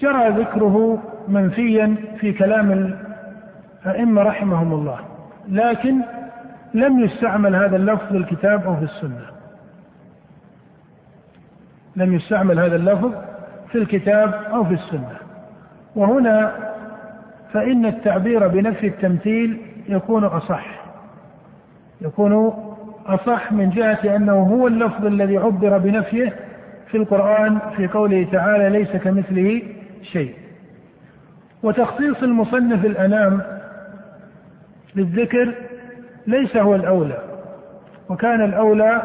[0.00, 2.94] جرى ذكره منفيا في كلام
[3.86, 4.98] الأئمة رحمهم الله
[5.48, 6.00] لكن
[6.74, 9.39] لم يستعمل هذا اللفظ في الكتاب أو في السنة.
[11.96, 13.12] لم يستعمل هذا اللفظ
[13.68, 15.16] في الكتاب أو في السنة.
[15.96, 16.52] وهنا
[17.52, 20.66] فإن التعبير بنفي التمثيل يكون أصح.
[22.00, 22.52] يكون
[23.06, 26.36] أصح من جهة أنه هو اللفظ الذي عبر بنفيه
[26.90, 29.62] في القرآن في قوله تعالى ليس كمثله
[30.02, 30.34] شيء.
[31.62, 33.40] وتخصيص المصنف الأنام
[34.96, 35.54] للذكر
[36.26, 37.18] ليس هو الأولى.
[38.08, 39.02] وكان الأولى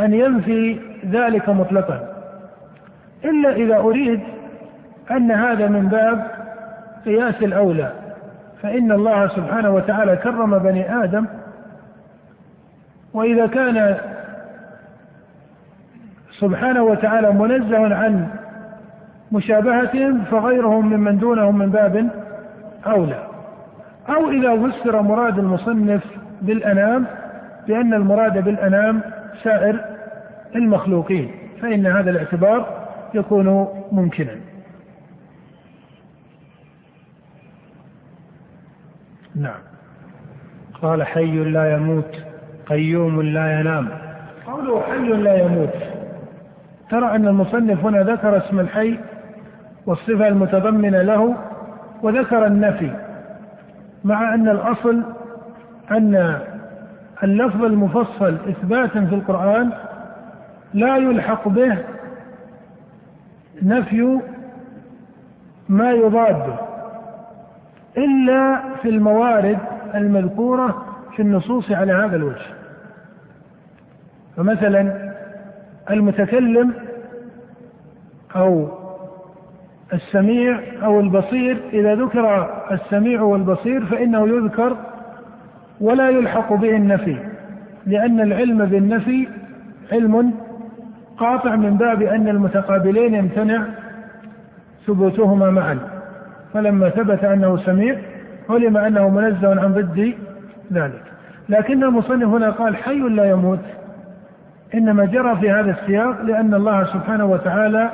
[0.00, 2.08] أن ينفي ذلك مطلقا.
[3.24, 4.20] إلا إذا أريد
[5.10, 6.26] أن هذا من باب
[7.04, 7.92] قياس الأولى
[8.62, 11.26] فإن الله سبحانه وتعالى كرم بني آدم
[13.14, 13.96] وإذا كان
[16.38, 18.26] سبحانه وتعالى منزه عن
[19.32, 22.08] مشابهتهم فغيرهم ممن دونهم من باب
[22.86, 23.26] أولى.
[24.08, 26.02] أو إذا فسر مراد المصنف
[26.42, 27.06] بالأنام
[27.66, 29.00] بأن المراد بالأنام
[29.42, 29.91] سائر
[30.54, 31.30] المخلوقين
[31.62, 34.36] فإن هذا الاعتبار يكون ممكنا.
[39.34, 39.60] نعم.
[40.82, 42.16] قال حي لا يموت
[42.66, 43.88] قيوم لا ينام.
[44.46, 45.74] قوله حي لا يموت.
[46.90, 48.98] ترى أن المصنف هنا ذكر اسم الحي
[49.86, 51.36] والصفة المتضمنة له
[52.02, 52.90] وذكر النفي
[54.04, 55.02] مع أن الأصل
[55.90, 56.38] أن
[57.22, 59.70] اللفظ المفصل إثباتا في القرآن
[60.74, 61.78] لا يلحق به
[63.62, 64.20] نفي
[65.68, 66.54] ما يضاده
[67.98, 69.58] إلا في الموارد
[69.94, 70.84] المذكورة
[71.16, 72.46] في النصوص على هذا الوجه.
[74.36, 75.12] فمثلا
[75.90, 76.72] المتكلم
[78.36, 78.68] أو
[79.92, 84.76] السميع أو البصير إذا ذكر السميع والبصير فإنه يذكر
[85.80, 87.16] ولا يلحق به النفي
[87.86, 89.28] لأن العلم بالنفي
[89.92, 90.34] علم
[91.22, 93.62] قاطع من باب أن المتقابلين يمتنع
[94.86, 95.78] ثبوتهما معا.
[96.54, 97.96] فلما ثبت أنه سميع
[98.50, 100.14] علم أنه منزه عن ضد
[100.72, 101.02] ذلك.
[101.48, 103.58] لكن المصنف هنا قال حي لا يموت.
[104.74, 107.90] إنما جرى في هذا السياق لأن الله سبحانه وتعالى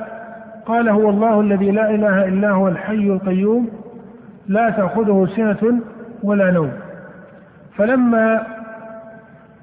[0.67, 3.69] قال هو الله الذي لا إله إلا هو الحي القيوم
[4.49, 5.81] لا تأخذه سنة
[6.23, 6.73] ولا نوم.
[7.77, 8.43] فلما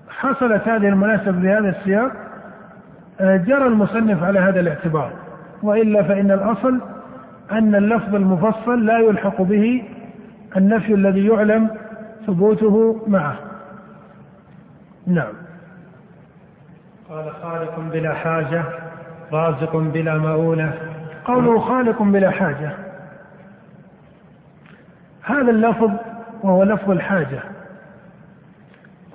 [0.09, 2.11] حصلت هذه المناسبة بهذا السياق
[3.19, 5.11] جرى المصنف على هذا الاعتبار.
[5.63, 6.81] وإلا فإن الأصل
[7.51, 9.83] أن اللفظ المفصل لا يلحق به
[10.57, 11.69] النفي الذي يعلم
[12.27, 13.35] ثبوته معه.
[15.07, 15.33] نعم.
[17.09, 18.63] قال خالق بلا حاجة
[19.31, 20.73] رازق بلا مؤونة.
[21.25, 22.71] قوله خالق بلا حاجة.
[25.23, 25.91] هذا اللفظ
[26.43, 27.39] وهو لفظ الحاجة.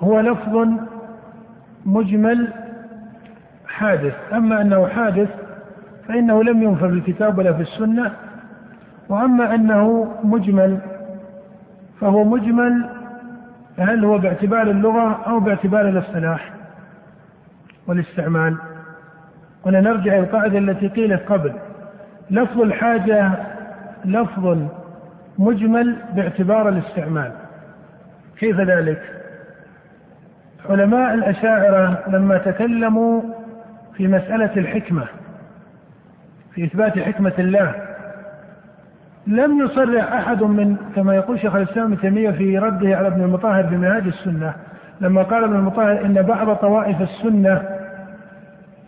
[0.03, 0.67] هو لفظ
[1.85, 2.53] مجمل
[3.71, 4.13] حادث.
[4.33, 5.29] أما أنه حادث
[6.07, 8.11] فإنه لم ينفر في الكتاب ولا في السنة.
[9.09, 10.77] وأما أنه مجمل
[12.01, 12.89] فهو مجمل
[13.77, 16.53] هل هو باعتبار اللغة أو باعتبار الاصطلاح
[17.87, 18.57] والاستعمال؟
[19.65, 21.53] ونرجع إلى القاعدة التي قيلت قبل.
[22.31, 23.31] لفظ الحاجة
[24.05, 24.57] لفظ
[25.39, 27.31] مجمل باعتبار الاستعمال.
[28.39, 29.01] كيف ذلك؟
[30.69, 33.21] علماء الأشاعرة لما تكلموا
[34.01, 35.03] في مسألة الحكمة
[36.55, 37.75] في إثبات حكمة الله.
[39.27, 43.61] لم يصرح أحد من كما يقول شيخ الإسلام ابن تيمية في رده على ابن المطهر
[43.61, 44.53] بمنهاج السنة
[45.01, 47.61] لما قال ابن المطهر إن بعض طوائف السنة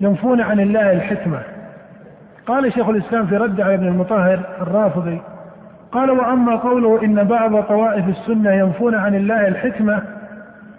[0.01, 1.39] ينفون عن الله الحكمة.
[2.45, 5.21] قال شيخ الإسلام في رد على ابن المطهر الرافضي
[5.91, 10.01] قال وأما قوله إن بعض طوائف السنة ينفون عن الله الحكمة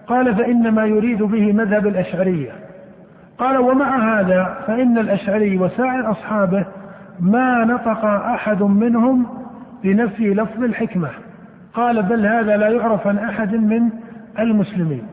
[0.06, 2.63] قال فإنما يريد به مذهب الأشعرية.
[3.38, 6.66] قال ومع هذا فإن الأشعري وسائر أصحابه
[7.20, 9.26] ما نطق أحد منهم
[9.82, 11.08] بنفي لفظ الحكمة.
[11.74, 13.90] قال بل هذا لا يعرف عن أحد من
[14.38, 15.06] المسلمين.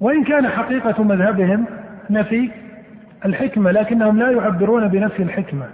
[0.00, 1.64] وإن كان حقيقة مذهبهم
[2.10, 2.50] نفي
[3.24, 5.66] الحكمة لكنهم لا يعبرون بنفي الحكمة.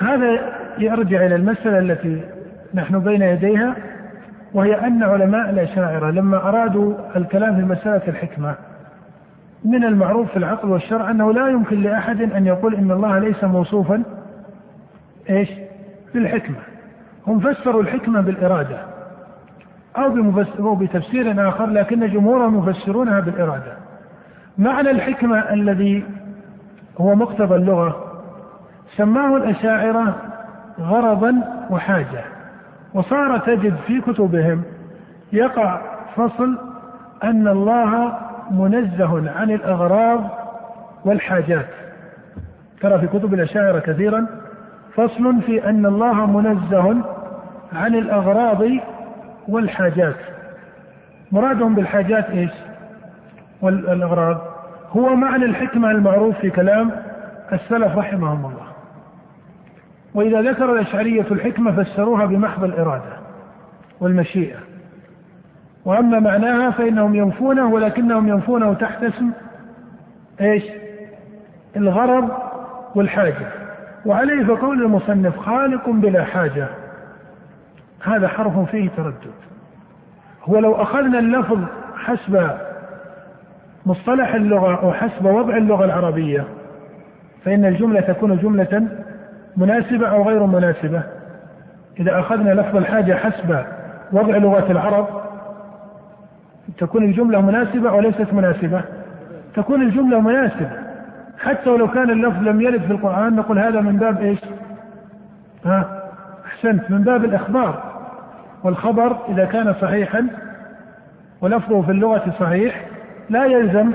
[0.00, 2.20] هذا يرجع إلى المسألة التي
[2.74, 3.76] نحن بين يديها
[4.54, 8.54] وهي أن علماء الأشاعرة لما أرادوا الكلام في مسألة الحكمة
[9.64, 14.02] من المعروف في العقل والشرع أنه لا يمكن لأحد أن يقول إن الله ليس موصوفا
[15.30, 15.48] إيش؟
[16.14, 16.56] بالحكمة.
[17.26, 18.78] هم فسروا الحكمة بالإرادة
[19.96, 23.72] أو بتفسير آخر لكن جمهورهم يفسرونها بالإرادة.
[24.58, 26.04] معنى الحكمة الذي
[27.00, 28.04] هو مقتضى اللغة
[28.96, 30.16] سماه الأشاعرة
[30.80, 31.34] غرضا
[31.70, 32.24] وحاجة
[32.94, 34.62] وصار تجد في كتبهم
[35.32, 35.80] يقع
[36.16, 36.58] فصل
[37.24, 38.18] أن الله
[38.50, 40.30] منزه عن الأغراض
[41.04, 41.66] والحاجات.
[42.80, 44.26] ترى في كتب الأشاعرة كثيرا
[44.94, 46.96] فصل في أن الله منزه
[47.72, 48.62] عن الأغراض
[49.48, 50.16] والحاجات.
[51.32, 52.50] مرادهم بالحاجات إيش؟
[53.62, 54.40] والأغراض.
[54.90, 56.90] هو معنى الحكمة المعروف في كلام
[57.52, 58.68] السلف رحمهم الله.
[60.14, 63.16] وإذا ذكر الأشعرية الحكمة فسروها بمحض الإرادة
[64.00, 64.67] والمشيئة.
[65.88, 69.30] وأما معناها فإنهم ينفونه ولكنهم ينفونه تحت اسم
[70.40, 70.62] إيش؟
[71.76, 72.28] الغرض
[72.94, 73.46] والحاجة.
[74.06, 76.68] وعليه فقول المصنف خالق بلا حاجة.
[78.04, 79.32] هذا حرف فيه تردد.
[80.44, 81.58] هو لو أخذنا اللفظ
[81.96, 82.50] حسب
[83.86, 86.44] مصطلح اللغة أو حسب وضع اللغة العربية
[87.44, 88.88] فإن الجملة تكون جملة
[89.56, 91.02] مناسبة أو غير مناسبة.
[92.00, 93.64] إذا أخذنا لفظ الحاجة حسب
[94.12, 95.27] وضع لغة العرب
[96.78, 98.82] تكون الجملة مناسبة أو ليست مناسبة؟
[99.54, 100.70] تكون الجملة مناسبة.
[101.38, 104.38] حتى ولو كان اللفظ لم يرد في القرآن نقول هذا من باب إيش؟
[105.64, 106.04] ها؟
[106.46, 106.90] أحسنت.
[106.90, 107.82] من باب الإخبار.
[108.64, 110.26] والخبر إذا كان صحيحا
[111.40, 112.86] ولفظه في اللغة صحيح
[113.30, 113.92] لا يلزم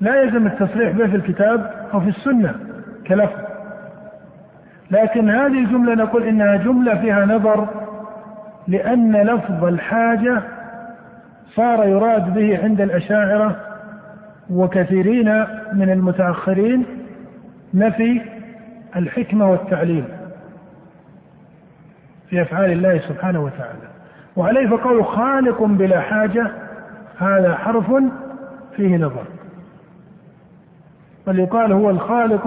[0.00, 2.54] لا يلزم التصريح به في الكتاب أو في السنة
[3.06, 3.44] كلفظ.
[4.90, 7.68] لكن هذه الجملة نقول إنها جملة فيها نظر
[8.68, 10.42] لأن لفظ الحاجة
[11.56, 13.56] صار يراد به عند الأشاعرة
[14.50, 16.86] وكثيرين من المتأخرين
[17.74, 18.22] نفي
[18.96, 20.04] الحكمة والتعليم
[22.28, 23.88] في أفعال الله سبحانه وتعالى.
[24.36, 26.50] وعليه فقول خالق بلا حاجة
[27.18, 27.92] هذا حرف
[28.76, 29.24] فيه نظر.
[31.26, 32.46] بل يقال هو الخالق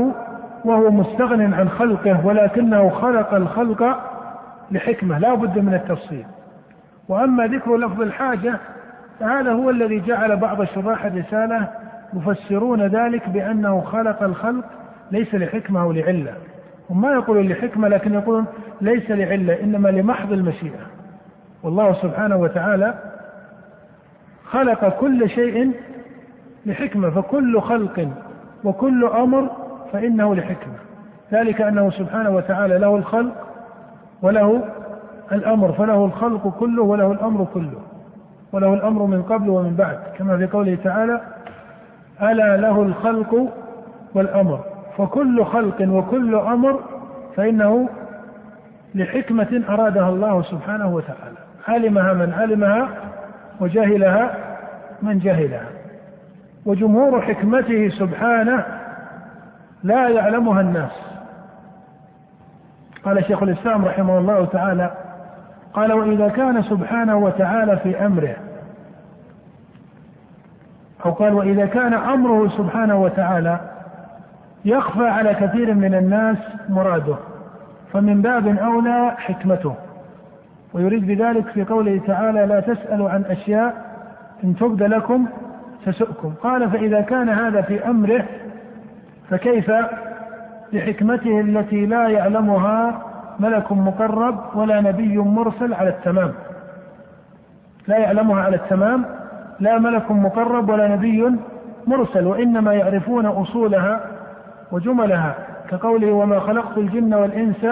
[0.66, 4.00] وهو مستغن عن خلقه ولكنه خلق الخلق
[4.72, 6.26] لحكمة لا بد من التفصيل.
[7.10, 8.60] وأما ذكر لفظ الحاجة
[9.20, 11.70] فهذا هو الذي جعل بعض شراح الرسالة
[12.14, 14.66] يفسرون ذلك بأنه خلق الخلق
[15.12, 16.34] ليس لحكمة أو لعلة.
[16.90, 18.46] هم ما يقولون لحكمة لكن يقولون
[18.82, 20.80] ليس لعلة إنما لمحض المشيئة.
[21.64, 22.94] والله سبحانه وتعالى
[24.46, 25.72] خلق كل شيء
[26.66, 28.10] لحكمة فكل خلق
[28.64, 29.50] وكل أمر
[29.94, 30.74] فإنه لحكمة.
[31.34, 33.48] ذلك أنه سبحانه وتعالى له الخلق
[34.22, 34.64] وله
[35.32, 37.82] الأمر فله الخلق كله وله الأمر كله.
[38.52, 40.00] وله الأمر من قبل ومن بعد.
[40.18, 41.22] كما في قوله تعالى
[42.22, 43.54] ألا له الخلق
[44.14, 44.64] والأمر.
[44.98, 46.80] فكل خلق وكل أمر
[47.36, 47.90] فإنه
[48.96, 51.38] لحكمة أرادها الله سبحانه وتعالى.
[51.68, 52.90] علمها من علمها
[53.60, 54.36] وجهلها
[55.02, 55.66] من جهلها
[56.66, 58.66] وجمهور حكمته سبحانه
[59.84, 60.92] لا يعلمها الناس.
[63.06, 64.92] قال شيخ الإسلام رحمه الله تعالى
[65.74, 68.36] قال وإذا كان سبحانه وتعالى في أمره.
[71.06, 73.60] أو قال وإذا كان أمره سبحانه وتعالى
[74.66, 76.38] يخفى على كثير من الناس
[76.70, 77.16] مراده
[77.94, 79.76] فمن باب أولى حكمته.
[80.74, 83.86] ويريد بذلك في قوله تعالى لا تسألوا عن أشياء
[84.44, 85.26] إن تبد لكم
[85.86, 86.34] تسؤكم.
[86.44, 88.26] قال فإذا كان هذا في أمره
[89.30, 89.72] فكيف
[90.74, 93.02] بحكمته التي لا يعلمها
[93.40, 96.34] ملك مقرب ولا نبي مرسل على التمام.
[97.88, 99.06] لا يعلمها على التمام
[99.60, 101.32] لا ملك مقرب ولا نبي
[101.88, 104.02] مرسل وإنما يعرفون أصولها
[104.72, 105.36] وجملها
[105.70, 107.66] كقوله وما خلقت الجن والإنس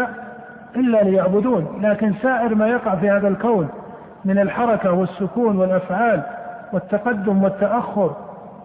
[0.76, 3.70] إلا ليعبدون لكن سائر ما يقع في هذا الكون
[4.26, 6.22] من الحركة والسكون والأفعال
[6.74, 8.16] والتقدم والتأخر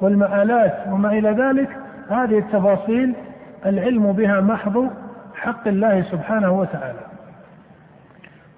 [0.01, 1.69] والمآلات وما إلى ذلك
[2.11, 3.15] هذه التفاصيل
[3.67, 4.91] العلم بها محض
[5.41, 7.01] حق الله سبحانه وتعالى.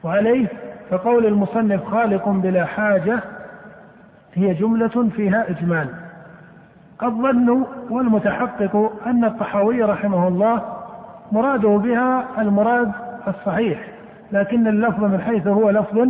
[0.05, 0.47] وعليه
[0.91, 3.21] فقول المصنف خالق بلا حاجة
[4.35, 5.89] هي جملة فيها إجمال.
[7.03, 10.63] الظن والمتحقق أن الطحاوي رحمه الله
[11.33, 12.93] مراده بها المراد
[13.29, 13.79] الصحيح
[14.33, 16.09] لكن اللفظ من حيث هو لفظ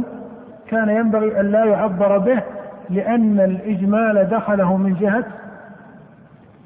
[0.69, 2.43] كان ينبغي أن لا يعبر به
[2.91, 5.25] لأن الإجمال دخله من جهة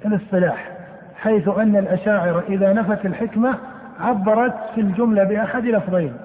[0.06, 0.70] الاصطلاح
[1.16, 3.54] حيث أن الأشاعرة إذا نفت الحكمة
[4.00, 6.16] عبرت في الجملة بأحد لفظين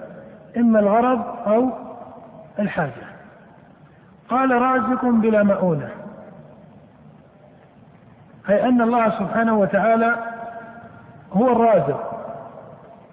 [0.57, 1.69] إما الغرض أو
[2.59, 3.11] الحاجة.
[4.29, 5.89] قال رازق بلا مؤونة.
[8.49, 10.15] أي أن الله سبحانه وتعالى
[11.33, 12.11] هو الرازق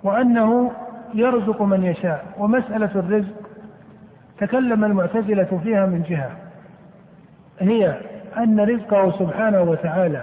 [0.03, 0.73] وأنه
[1.15, 2.25] يرزق من يشاء.
[2.39, 3.37] ومسألة الرزق
[4.39, 6.31] تكلم المعتزلة فيها من جهة.
[7.61, 7.95] هي
[8.39, 10.23] أن رزقه سبحانه وتعالى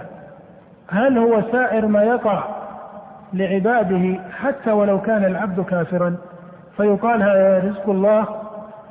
[0.88, 2.55] هل هو سائر ما يقع
[3.32, 6.16] لعباده حتى ولو كان العبد كافرا.
[6.76, 8.26] فيقال هذا رزق الله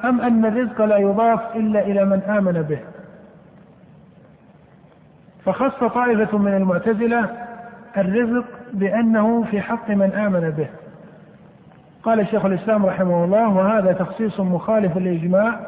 [0.04, 2.80] أم أن الرزق لا يضاف إلا إلى من آمن به؟
[5.46, 7.30] فخص طائفة من المعتزلة
[7.98, 10.68] الرزق بأنه في حق من آمن به.
[12.04, 15.60] قال شيخ الإسلام رحمه الله وهذا تخصيص مخالف لإجماع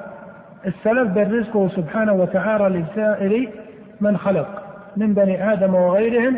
[0.66, 3.50] السلف بل رزقه سبحانه وتعالى لسائر
[4.02, 4.64] من خلق
[4.98, 6.38] من بني آدم وغيرهم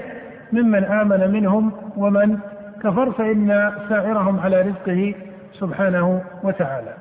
[0.54, 2.40] ممن آمن منهم ومن
[2.84, 5.16] كفر فإن سائرهم على رزقه
[5.54, 6.94] سبحانه وتعالى.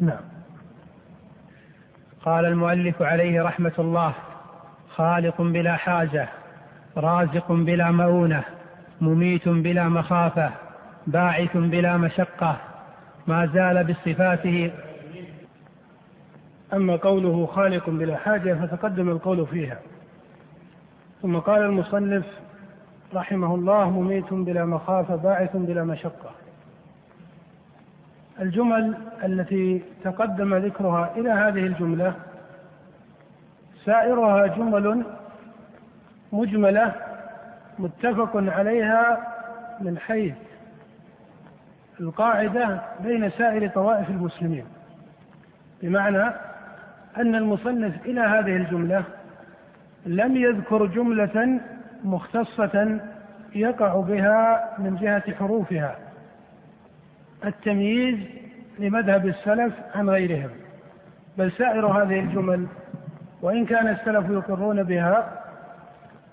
[0.00, 0.20] نعم.
[2.24, 4.12] قال المؤلف عليه رحمة الله
[4.94, 6.28] خالق بلا حاجة
[6.96, 8.42] رازق بلا مؤونة
[9.00, 10.50] مميت بلا مخافة
[11.06, 12.56] باعث بلا مشقة
[13.26, 14.70] ما زال بصفاته.
[16.72, 19.78] أما قوله خالق بلا حاجة فتقدم القول فيها.
[21.22, 22.24] ثم قال المصنف
[23.16, 26.30] رحمه الله مميت بلا مخافة باعث بلا مشقة.
[28.40, 28.94] الجمل
[29.24, 32.14] التي تقدم ذكرها إلى هذه الجملة
[33.84, 35.04] سائرها جمل
[36.32, 36.92] مجملة
[37.78, 39.18] متفق عليها
[39.80, 40.34] من حيث
[42.00, 44.64] القاعدة بين سائر طوائف المسلمين.
[45.82, 46.24] بمعنى
[47.16, 49.04] أن المصنف إلى هذه الجملة
[50.06, 51.60] لم يذكر جملة
[52.06, 53.00] مختصة
[53.54, 55.96] يقع بها من جهة حروفها.
[57.44, 58.18] التمييز
[58.78, 60.50] لمذهب السلف عن غيرهم.
[61.38, 62.66] بل سائر هذه الجمل
[63.42, 65.42] وإن كان السلف يقرون بها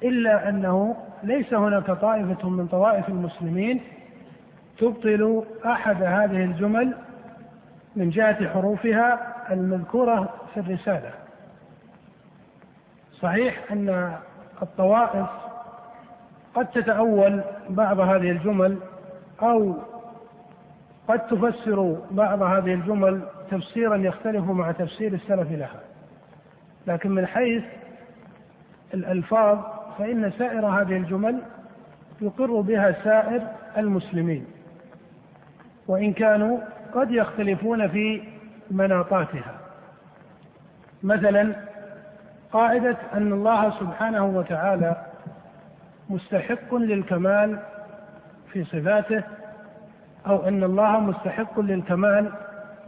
[0.04, 3.82] إلا أنه ليس هناك طائفة من طوائف المسلمين
[4.78, 6.94] تبطل أحد هذه الجمل
[7.96, 11.12] من جهة حروفها المذكورة في الرسالة.
[13.20, 14.16] صحيح أن
[14.62, 15.28] الطوائف
[16.56, 18.78] قد تتأول بعض هذه الجمل
[19.42, 19.76] أو
[21.08, 25.80] قد تفسر بعض هذه الجمل تفسيرا يختلف مع تفسير السلف لها.
[26.88, 27.64] لكن من حيث
[28.94, 29.60] الألفاظ
[29.98, 31.42] فإن سائر هذه الجمل
[32.22, 33.42] يقر بها سائر
[33.78, 34.46] المسلمين
[35.88, 36.58] وإن كانوا
[36.94, 38.22] قد يختلفون في
[38.72, 39.56] مناطاتها.
[41.04, 41.56] مثلا
[42.52, 45.13] قاعدة أن الله سبحانه وتعالى
[46.10, 47.60] مستحق للكمال
[48.52, 49.24] في صفاته
[50.28, 52.32] أو أن الله مستحق للكمال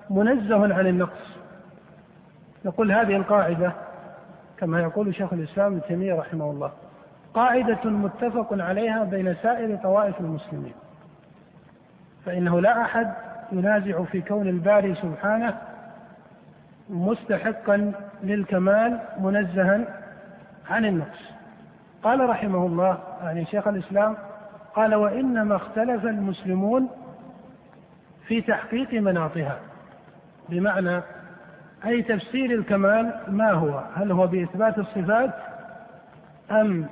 [0.09, 1.36] منزه عن النقص.
[2.66, 3.74] نقول هذه القاعدة
[4.57, 6.72] كما يقول شيخ الإسلام ابن تيمية رحمه الله
[7.34, 10.74] قاعدة متفق عليها بين سائر طوائف المسلمين
[12.26, 13.13] فإنه لا أحد
[13.51, 15.57] ينازع في كون الباري سبحانه
[16.89, 17.91] مستحقا
[18.24, 19.82] للكمال منزها
[20.70, 21.34] عن النقص.
[22.06, 24.18] قال رحمه الله يعني شيخ الإسلام
[24.76, 26.89] قال وإنما اختلف المسلمون
[28.28, 29.60] في تحقيق مناطها.
[30.49, 31.01] بمعنى
[31.86, 35.34] أي تفسير الكمال ما هو؟ هل هو بإثبات الصفات
[36.51, 36.86] أم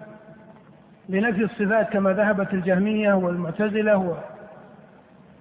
[1.10, 4.18] بنفي الصفات كما ذهبت الجهمية والمعتزلة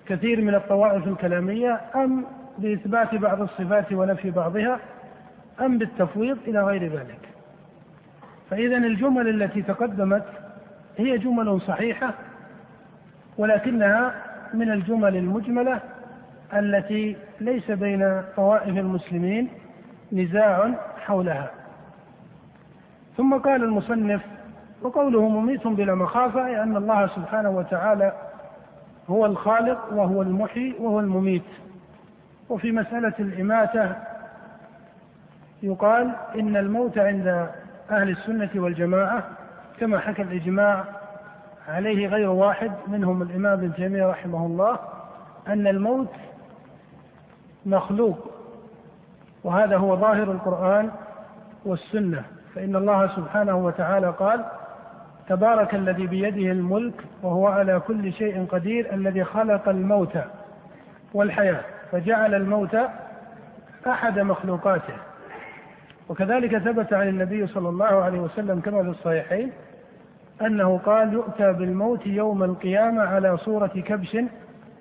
[0.07, 2.25] وكثير من الطوائف الكلامية أم
[2.59, 4.79] بإثبات بعض الصفات ونفي بعضها
[5.61, 7.32] أم بالتفويض إلى غير ذلك؟
[8.53, 10.24] فإذا الجمل التي تقدمت
[10.98, 12.14] هي جمل صحيحة
[13.38, 14.14] ولكنها
[14.55, 15.80] من الجمل المجملة
[16.55, 19.48] التي ليس بين طوائف المسلمين
[20.12, 20.70] نزاع
[21.07, 21.50] حولها.
[23.16, 24.20] ثم قال المصنف
[24.82, 28.12] وقوله مميت بلا مخافة أي أن الله سبحانه وتعالى
[29.11, 31.48] هو الخالق وهو المحيي وهو المميت.
[32.48, 33.96] وفي مسألة الإماتة
[35.62, 37.48] يقال إن الموت عند
[37.91, 39.22] أهل السنة والجماعة
[39.80, 40.85] كما حكى الإجماع
[41.68, 44.78] عليه غير واحد منهم الإمام ابن تيمية رحمه الله
[45.49, 46.12] أن الموت
[47.66, 48.30] مخلوق
[49.45, 50.91] وهذا هو ظاهر القرآن
[51.64, 52.22] والسنة.
[52.55, 54.45] فإن الله سبحانه وتعالى قال
[55.28, 60.18] تبارك الذي بيده الملك وهو على كل شيء قدير الذي خلق الموت
[61.14, 61.61] والحياة
[61.93, 62.76] فجعل الموت
[63.87, 64.95] أحد مخلوقاته.
[66.09, 69.53] وكذلك ثبت عن النبي صلى الله عليه وسلم كما في الصحيحين
[70.42, 74.16] أنه قال يؤتى بالموت يوم القيامة على صورة كبش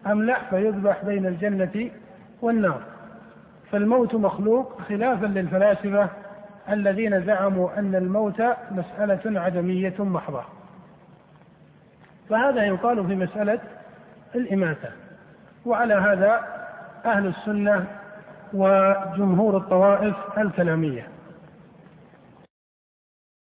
[0.07, 1.89] أملح فيذبح بين الجنة
[2.41, 2.81] والنار.
[3.71, 6.09] فالموت مخلوق خلافا للفلاسفة
[6.69, 8.41] الذين زعموا أن الموت
[8.71, 10.43] مسألة عدمية محضة.
[12.29, 13.59] فهذا يقال في مسألة
[14.35, 14.89] الإماتة.
[15.65, 16.41] وعلى هذا
[17.05, 17.85] أهل السنة
[18.53, 21.20] وجمهور الطوائف الكلامية.